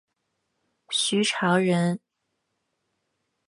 [0.89, 1.99] 徐潮人。